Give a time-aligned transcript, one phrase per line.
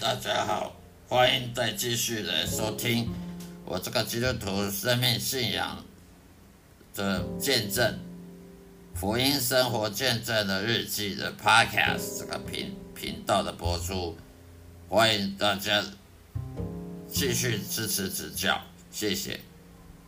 [0.00, 0.74] 大家好，
[1.10, 3.10] 欢迎再继续来收听
[3.66, 5.84] 我这个基督徒生命信仰
[6.94, 7.98] 的见证、
[8.94, 14.16] 福音生活见证的日记的 Podcast 这个频频道的播出，
[14.88, 15.84] 欢迎大家
[17.06, 18.58] 继续支持指教，
[18.90, 19.38] 谢谢。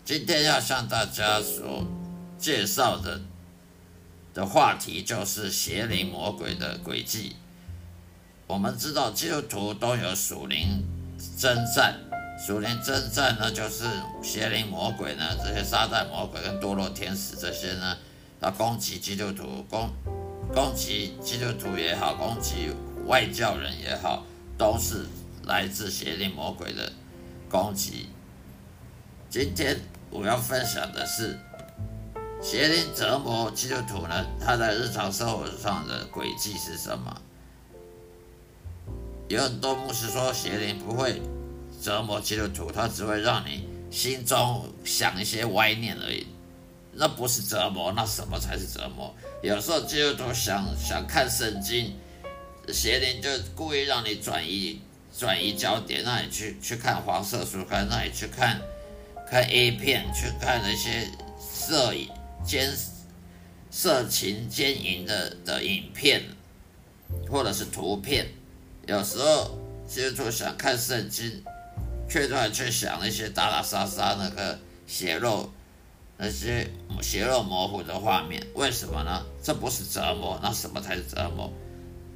[0.06, 1.86] 今天要向大家所
[2.38, 3.20] 介绍的
[4.32, 7.36] 的话题就是邪灵魔鬼的轨迹。
[8.46, 10.84] 我们知道基督徒都有属灵
[11.38, 11.98] 征战，
[12.46, 13.84] 属灵征战呢，就是
[14.22, 17.96] 邪灵魔鬼呢，这些撒旦魔鬼跟堕落天使这些呢，
[18.40, 19.88] 要攻击基督徒，攻
[20.52, 22.70] 攻击基督徒也好，攻击
[23.06, 24.24] 外教人也好，
[24.58, 25.06] 都是
[25.44, 26.92] 来自邪灵魔鬼的
[27.48, 28.08] 攻击。
[29.30, 29.80] 今天
[30.10, 31.38] 我要分享的是
[32.42, 37.22] 邪灵折磨基督徒呢，他在日常生活上的轨迹是什么？
[39.32, 41.22] 有很多牧师说邪灵不会
[41.82, 46.26] 折磨基督徒，他只会让你心中想一些歪念而已。
[46.92, 49.14] 那不是折磨，那什么才是折磨？
[49.42, 51.96] 有时候基督徒想想看圣经，
[52.68, 54.82] 邪灵就故意让你转移
[55.16, 58.60] 转移焦点，让你去去看黄色书刊，让你去看
[59.30, 61.08] 看 A 片，去看那些
[61.40, 62.10] 色影
[62.44, 62.70] 奸
[63.70, 66.22] 色情奸淫的的影片，
[67.30, 68.26] 或者是图片。
[68.86, 71.42] 有时候基督徒想看圣经，
[72.08, 75.48] 却突然去想那些打打杀杀、那个血肉、
[76.16, 76.68] 那些
[77.00, 79.24] 血肉模糊的画面，为什么呢？
[79.42, 81.52] 这不是折磨，那什么才是折磨？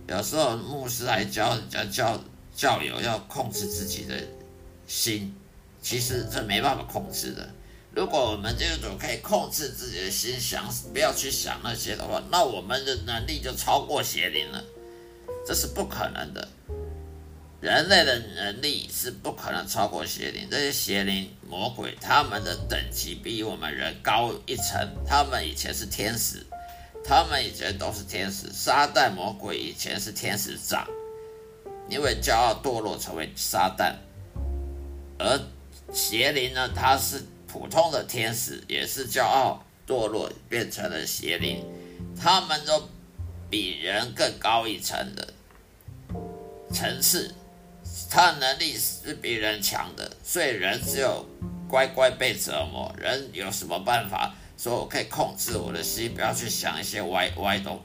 [0.08, 2.20] 有时候牧师还教人家教
[2.55, 4.20] 教友要控制自己的
[4.86, 5.34] 心，
[5.80, 7.48] 其实这没办法控制的。
[7.92, 14.62] 如果我们基督徒可以控制自己的心，想不要去想那些的话，那我们的能力就超过邪灵了。
[15.46, 16.48] 这是不可能的，
[17.61, 20.48] 人类的能力是不可能超过邪灵。
[20.51, 24.77] 这些邪灵魔鬼，他们的等级比我们人高一层。
[25.06, 26.45] 他们以前是天使，
[27.05, 28.52] 他们以前都是天使。
[28.52, 30.85] 撒旦魔鬼以前是天使长，
[31.89, 33.95] 因为骄傲堕落成为撒旦。
[35.18, 35.40] 而
[35.92, 41.64] 邪灵呢，他是普通的天使，也是骄傲堕落变成了邪灵。
[42.20, 42.89] 他们都
[43.48, 45.35] 比人更高一层的。
[46.77, 47.35] 层次，
[48.11, 51.25] 他的能力是比人强的，所以人只有
[51.67, 52.95] 乖乖被折磨。
[52.98, 57.81] 人有什么办法说我可以控制我的心，不要去想一些歪歪东、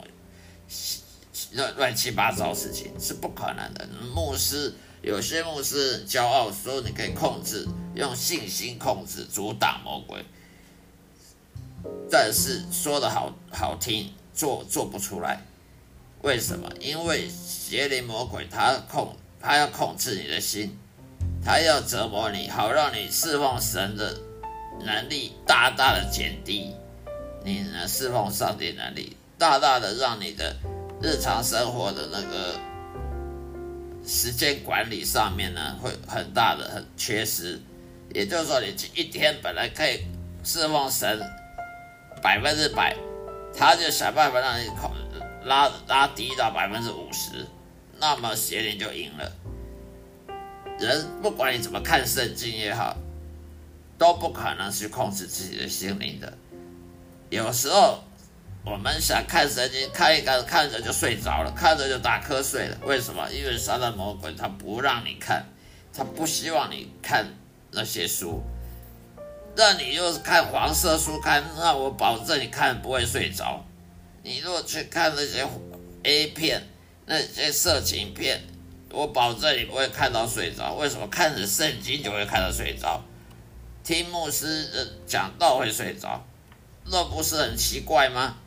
[1.53, 3.87] 乱乱七八糟事情，是不可能的。
[4.13, 7.65] 牧师有些牧师骄傲说你可以控制，
[7.95, 10.25] 用信心控制，阻挡魔鬼，
[12.11, 15.41] 但是说的好好听，做做不出来。
[16.23, 16.69] 为什么？
[16.79, 20.77] 因为邪灵魔鬼他控，他要控制你的心，
[21.43, 24.15] 他要折磨你，好让你侍奉神的
[24.85, 26.75] 能力大大的减低，
[27.43, 30.55] 你呢侍奉上帝能力大大的让你的
[31.01, 32.59] 日常生活的那个
[34.05, 37.59] 时间管理上面呢会很大的很缺失。
[38.13, 40.05] 也就是说，你这一天本来可以
[40.43, 41.19] 侍奉神
[42.21, 42.95] 百分之百，
[43.57, 44.91] 他就想办法让你控。
[45.43, 47.47] 拉拉低到百分之五十，
[47.99, 49.31] 那么邪灵就赢了。
[50.79, 52.95] 人不管你怎么看圣经也好，
[53.97, 56.31] 都不可能去控制自己的心灵的。
[57.29, 58.03] 有时候
[58.63, 62.77] 我们想看圣经，看一看看着就睡着了，看着就打瞌睡了。
[62.83, 63.29] 为什么？
[63.31, 65.45] 因为撒旦魔鬼他不让你看，
[65.93, 67.25] 他不希望你看
[67.71, 68.41] 那些书。
[69.55, 73.65] 那你又是看黄色书刊，那我保证你看不会睡着。
[74.23, 75.47] 你如果去看那些
[76.03, 76.61] A 片、
[77.05, 78.41] 那些色情片，
[78.91, 80.75] 我保证你不会看到睡着。
[80.75, 81.07] 为什么？
[81.07, 83.03] 看着圣经就会看到睡着，
[83.83, 86.23] 听牧师的讲道会睡着，
[86.85, 88.37] 那不是很奇怪吗？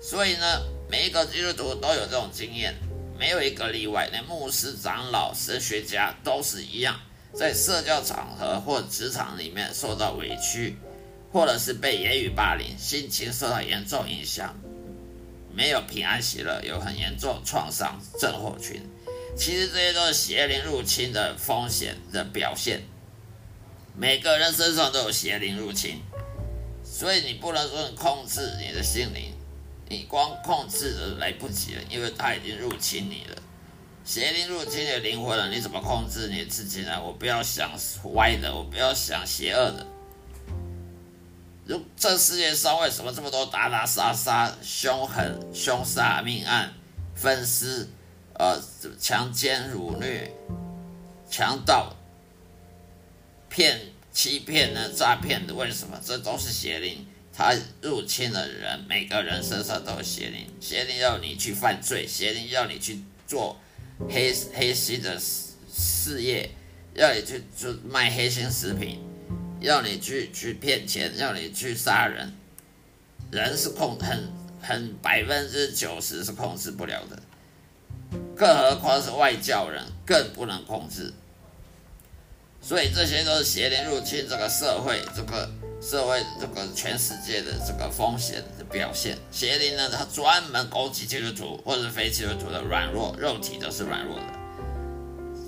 [0.00, 2.74] 所以呢，每一个基督徒都有这种经验，
[3.18, 4.08] 没有一个例外。
[4.12, 7.00] 连牧师、长老、神学家都是一样，
[7.34, 10.76] 在社交场合或职场里面受到委屈，
[11.32, 14.54] 或者是被言语霸凌，心情受到严重影响。
[15.56, 18.78] 没有平安喜乐，有很严重创伤症候群，
[19.34, 22.82] 其实这些都是邪灵入侵的风险的表现。
[23.96, 26.02] 每个人身上都有邪灵入侵，
[26.84, 29.32] 所以你不能说你控制你的心灵，
[29.88, 33.42] 你光控制的来不及了，因为他已经入侵你了。
[34.04, 37.02] 邪灵入侵你的灵魂了，你怎么控制你自己呢？
[37.02, 37.72] 我不要想
[38.12, 39.86] 歪的，我不要想邪恶的。
[41.66, 46.72] 如这世界上为什么这么多打打杀杀、凶狠、凶杀、命案、
[47.16, 47.88] 分尸、
[48.34, 48.56] 呃
[49.00, 50.30] 强奸、辱虐、
[51.28, 51.96] 强盗、
[53.48, 53.80] 骗、
[54.12, 56.00] 欺骗呢、诈骗的，为什么？
[56.04, 57.52] 这都是邪灵，他
[57.82, 63.58] 入侵了人，每个人身上都有邪灵，邪灵要你去犯罪，邪灵要你去做
[64.08, 66.48] 黑黑心的事业，
[66.94, 69.00] 要你去做卖黑心食品，
[69.66, 72.32] 要你去去骗钱，要你去杀人，
[73.32, 74.32] 人是控很
[74.62, 77.20] 很百分之九十是控制不了的。
[78.36, 81.12] 更何况是外教人，更不能控制。
[82.62, 85.50] 所以这些都是邪灵入侵这个社会，这个
[85.82, 89.18] 社会，这个全世界的这个风险的表现。
[89.32, 94.45] 邪灵呢，它专门攻击基督徒或者非基督徒的软弱，肉体都是软弱的。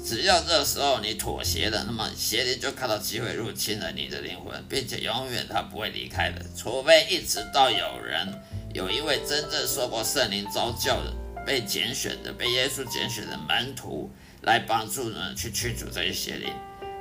[0.05, 8.27] 只要这时候你妥协了，那么邪灵就看到机会入侵了你的灵魂，并且永远它不会离开的，除非一直到有人
[8.75, 11.15] 有一位真正受过圣灵召教的。
[11.47, 14.11] 被拣选的、被耶稣拣选的门徒
[14.43, 16.53] 来帮助人去驱逐这些邪灵，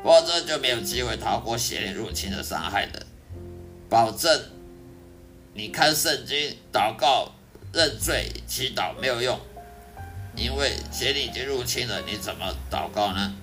[0.01, 3.05] 否则就没有机会逃过邪灵入侵的伤害的。
[3.89, 4.41] 保证
[5.53, 7.33] 你看圣经、祷告、
[7.73, 9.37] 认罪、祈祷没有用，
[10.37, 13.33] 因为邪灵已经入侵了，你怎么祷告呢？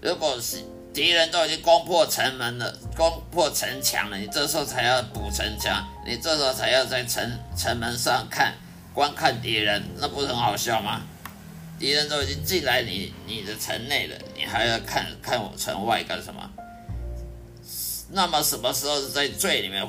[0.00, 8.54] 如果是敌人都已经攻破城门了、攻破城墙了，你这时候才要补城墙，你这时候才要在城城门上看。
[8.94, 11.02] 观看敌人，那不是很好笑吗？
[11.78, 16.50] 敌人都已经进来你你的城内了，你还要看看我城外干什么？
[18.10, 19.86] 那么什么时候是在罪里面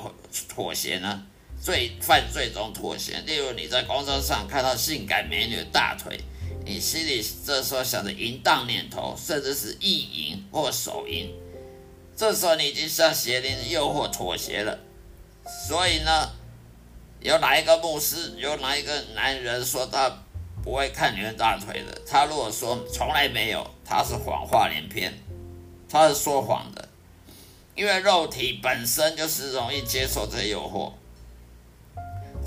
[0.49, 1.23] 妥协呢？
[1.61, 6.19] 罪犯罪中妥协，例如你在公车上看到性感美女的大腿，
[6.65, 11.29] 你心里这时候想着淫荡念头，甚至是意淫或手淫，
[12.15, 14.79] 这时候你已经向邪灵的诱惑妥协了。
[15.67, 16.31] 所以呢？
[17.19, 20.07] 有哪一个牧师，有哪一个男人说他
[20.63, 21.99] 不会看女人大腿的？
[22.07, 25.11] 他如果说从来没有，他是谎话连篇，
[25.89, 26.87] 他是说谎的。
[27.75, 30.93] 因为肉体本身就是容易接受这些诱惑，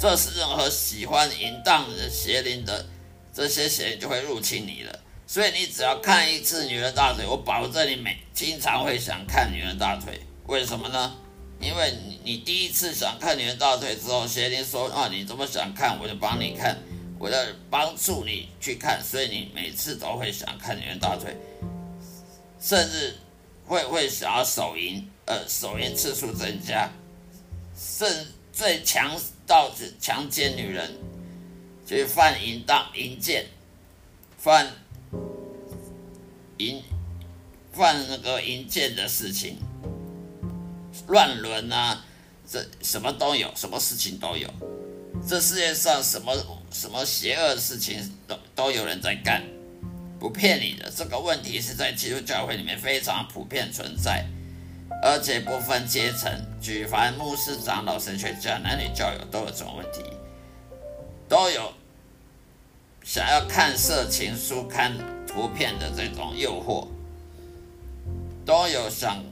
[0.00, 2.86] 这是任何喜欢淫荡的邪灵的
[3.34, 5.00] 这些邪灵就会入侵你了。
[5.26, 10.18] 所以你只要看一次女人大腿，我保证你每经常会想看女人大腿。
[10.46, 11.14] 为什么呢？
[11.60, 16.78] 因为你你第一次想看女人大腿之后，邪灵说啊，你这么想看，我就帮你看，
[17.18, 17.38] 我要
[17.68, 21.36] 帮助你去看，所以你每次都会想看女人大腿，
[22.58, 23.18] 甚至
[23.66, 26.88] 会会想要手淫，呃，手淫次数增加，
[27.78, 29.14] 甚最强
[29.50, 30.88] 到是强奸女人，
[31.84, 33.46] 去犯淫荡淫贱，
[34.38, 34.70] 犯
[36.58, 36.80] 淫
[37.72, 39.56] 犯那个淫贱的事情。
[41.08, 42.04] 乱伦啊，
[42.48, 44.48] 这什么都有，什么事情都有。
[45.26, 46.32] 这世界上什么
[46.70, 49.42] 什么邪恶的事情都都有人在干，
[50.20, 50.88] 不骗你的。
[50.96, 54.24] 这个问题是在基督教会里面非常普遍存在，
[55.02, 56.30] 而且不分阶层，
[56.60, 60.02] 举凡牧师、长老、神学家、男女教友都有这种问题，
[61.28, 61.72] 都有
[63.02, 64.92] 想要看色情书、看
[65.26, 66.86] 图片的这种诱惑，
[68.44, 69.22] 都有想。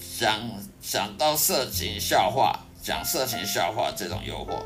[0.00, 0.40] 想
[0.80, 4.64] 想到色情笑话，讲色情笑话这种诱惑，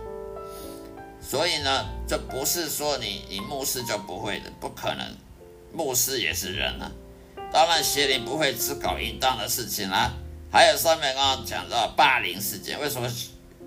[1.20, 5.14] 所以呢，这不是说你你牧师就不会的，不可能，
[5.70, 6.90] 牧师也是人啊。
[7.52, 10.10] 当然邪灵不会只搞淫荡的事情啦，
[10.50, 13.06] 还有上面刚刚讲到霸凌事件，为什么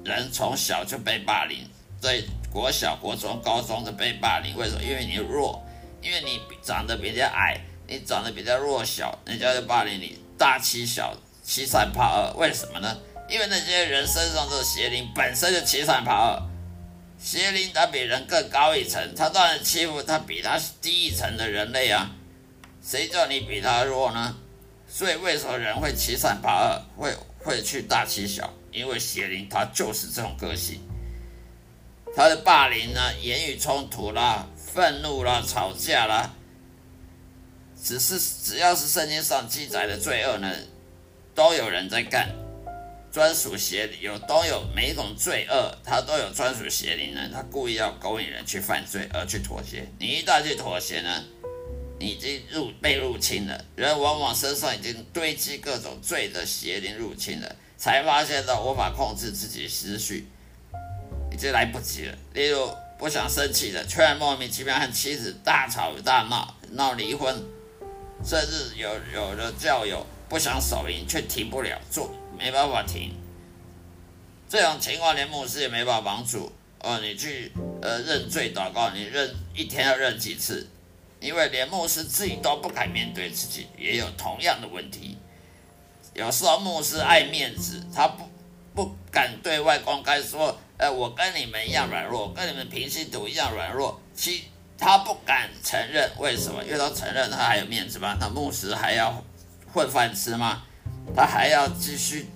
[0.04, 1.60] 人从小就被霸凌，
[2.02, 4.56] 在国小、国中、高中就被霸凌？
[4.56, 4.82] 为什么？
[4.82, 5.64] 因为你弱，
[6.02, 11.16] 因为你长得比较矮，你长得比较弱小，人家就霸凌你，大欺小。
[11.48, 12.98] 欺善怕恶，为什么呢？
[13.30, 16.50] 因为那些人身上的邪灵本身就欺善怕恶，
[17.20, 22.10] 邪灵它比人更高一层，它当然欺负它比它低一层的人类啊。
[22.86, 24.36] 谁叫你比他弱呢？
[24.88, 28.54] 所以为什么人会欺善怕恶，会会去大欺小？
[28.72, 30.80] 因为邪灵它就是这种个性，
[32.16, 36.34] 他的霸凌呢，言语冲突啦，愤怒啦，吵架啦，
[37.82, 40.54] 只是只要是圣经上记载的罪恶呢。
[41.34, 42.30] 都有人在干，
[43.12, 47.30] 专属邪灵有都有每一种罪恶，他都有专属邪灵呢。
[47.34, 49.86] 他故意要勾引人去犯罪而去妥协。
[50.00, 51.24] 你一旦去妥协呢，
[52.00, 53.66] 已经入被入侵了。
[53.76, 60.28] 人往往身上已经堆积各种罪的邪灵入侵了，才发现到无法控制自己思绪，
[61.32, 62.18] 已经来不及了。
[62.34, 67.36] 例如不想生气的，却莫名其妙和妻子大吵大闹，闹离婚，
[68.24, 70.06] 甚至有有的教友。
[70.28, 73.14] 不想手淫却停不了，做没办法停。
[74.50, 76.52] 这种情况连牧师也没办法帮助。
[76.80, 80.68] 哦，你去呃认罪祷告，你认一天要认几次？
[81.26, 85.18] 因为连牧师自己都不敢面对自己，也有同样的问题。
[86.14, 88.30] 有时候牧师爱面子，他不
[88.74, 94.46] 不敢对外公开说：“哎，我跟你们一样软弱，跟你们平信徒一样软弱。”其
[94.78, 96.64] 他不敢承认，为什么？
[96.64, 98.16] 因为他承认他还有面子吗？
[98.20, 99.24] 那牧师还要
[99.74, 100.64] 混饭吃吗？
[101.16, 102.28] 他还要继续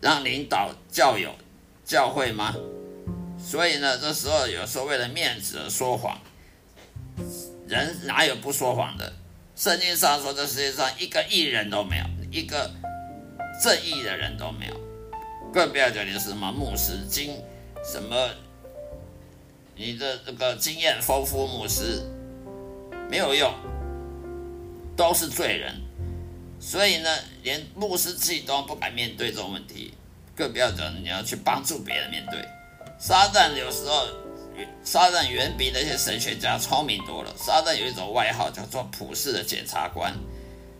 [0.00, 1.34] 让领导教友
[1.84, 2.54] 教会吗？
[3.38, 6.18] 所以呢，这时候有时候为了面子而说谎，
[7.66, 9.12] 人哪有不说谎的？
[9.56, 12.70] 圣经上说，这世界上一个艺人都没有，一个
[13.62, 14.74] 正义的人都没有，
[15.52, 17.36] 更不要讲你是什么牧师经
[17.84, 18.30] 什么。
[19.76, 22.00] 你的这个经验丰富，牧师
[23.10, 23.52] 没有用，
[24.96, 25.74] 都是罪人。
[26.60, 27.10] 所以呢，
[27.42, 29.92] 连牧师自己都不敢面对这种问题，
[30.36, 32.38] 更不要讲你要去帮助别人面对。
[33.00, 34.06] 撒旦有时候，
[34.82, 37.34] 撒旦远比那些神学家聪明多了。
[37.36, 40.14] 撒旦有一种外号叫做普世的检察官。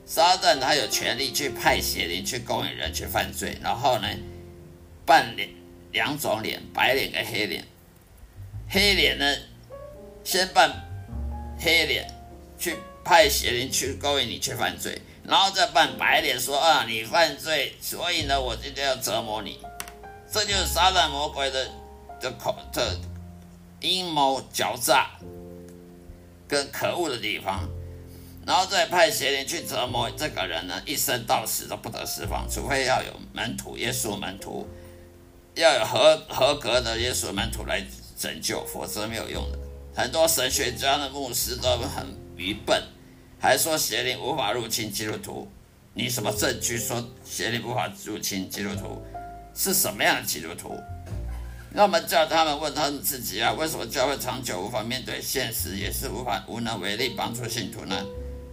[0.06, 4.08] 撒旦他有权利去派邪灵去勾引人去犯罪，然后呢，
[5.06, 5.48] 扮脸
[5.92, 7.64] 两种脸，白脸跟黑脸。
[8.68, 9.34] 黑脸呢，
[10.22, 10.70] 先扮
[11.58, 12.06] 黑脸
[12.58, 19.58] 去派邪灵去勾引你去犯罪，然后再扮白脸说啊你犯罪，所以呢我今天要折磨你，
[20.30, 21.66] 这就是撒旦魔鬼的
[22.20, 22.98] 的口的
[23.84, 25.10] 阴谋狡诈
[26.48, 27.68] 跟可恶的地方，
[28.46, 34.66] 然后再派邪灵去折磨这个人呢，一生到死都不得释放，除非要有门徒耶稣门徒，
[35.54, 37.84] 要有合合格的耶稣门徒来。
[38.16, 39.58] 拯救，否则没有用的。
[39.92, 42.80] 很多神学家的牧师都很愚笨，
[43.40, 45.48] 还说邪灵无法入侵基督徒。
[45.94, 49.02] 你什么证据说邪灵无法入侵基督徒？
[49.52, 50.78] 是什么样的基督徒？
[51.76, 58.00] 那么叫他们问他们自己啊，为什么教会长久无法面对现实，也是无法无能为力帮助信徒呢？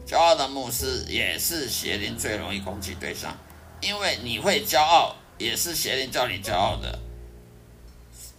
[0.07, 3.37] 骄傲的牧师也是邪灵最容易攻击对象，
[3.79, 6.97] 因为你会骄傲，也是邪灵叫你骄傲的。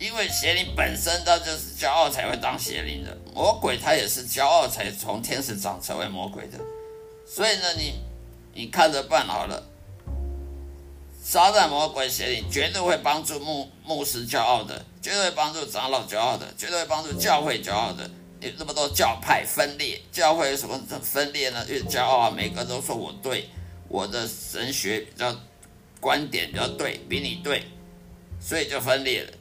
[0.01, 6.59] 因为邪灵本身它就是骄傲才会当邪灵的，魔鬼他也是骄傲才从天使长成为魔鬼的，
[7.25, 7.95] 所以呢，你
[8.53, 9.69] 你看着办好了。
[11.25, 18.11] 撒旦魔鬼邪灵绝对会帮助牧牧师骄傲的，绝对会帮助长老骄傲的，绝对会帮助教会骄傲的。
[18.41, 21.65] 有那么多教派分裂，教会有什么分裂呢？
[21.69, 23.49] 越骄傲啊，每个都说我对，
[23.89, 25.33] 我的神学比较
[26.01, 27.63] 观点比较对，比你对，
[28.41, 29.33] 所以就分裂了。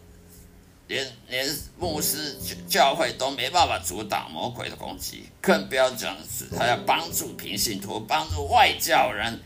[0.87, 2.37] 连连牧师
[2.69, 9.41] 教会都没办法阻挡魔鬼的攻击，更不要讲是他要帮助平信徒、帮助外教人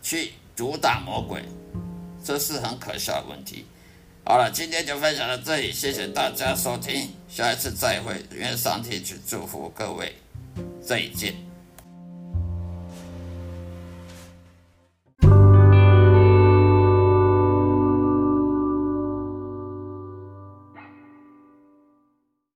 [0.00, 1.42] 去阻挡魔鬼，
[2.24, 3.66] 这是很可笑的问题。
[4.24, 10.14] 好了，今天就分享到这里，谢谢大家收听，下一次再会，愿上帝去祝福各位，
[10.80, 11.43] 再见。